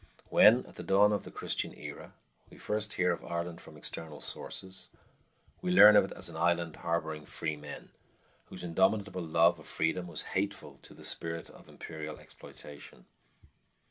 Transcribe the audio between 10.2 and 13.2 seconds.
hateful to the spirit of imperial exploitation.